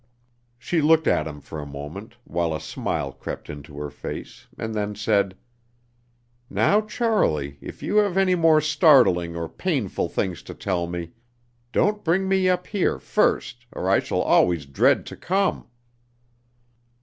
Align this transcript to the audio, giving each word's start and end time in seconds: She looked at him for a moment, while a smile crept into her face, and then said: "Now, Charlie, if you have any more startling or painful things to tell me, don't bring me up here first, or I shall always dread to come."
She 0.57 0.81
looked 0.81 1.05
at 1.05 1.27
him 1.27 1.41
for 1.41 1.59
a 1.61 1.65
moment, 1.67 2.15
while 2.23 2.55
a 2.55 2.59
smile 2.59 3.11
crept 3.11 3.51
into 3.51 3.77
her 3.77 3.91
face, 3.91 4.47
and 4.57 4.73
then 4.73 4.95
said: 4.95 5.37
"Now, 6.49 6.81
Charlie, 6.81 7.59
if 7.61 7.83
you 7.83 7.97
have 7.97 8.17
any 8.17 8.33
more 8.33 8.61
startling 8.61 9.35
or 9.35 9.47
painful 9.47 10.09
things 10.09 10.41
to 10.41 10.55
tell 10.55 10.87
me, 10.87 11.11
don't 11.71 12.03
bring 12.03 12.27
me 12.27 12.49
up 12.49 12.65
here 12.65 12.97
first, 12.97 13.67
or 13.73 13.91
I 13.91 13.99
shall 13.99 14.21
always 14.21 14.65
dread 14.65 15.05
to 15.05 15.15
come." 15.15 15.67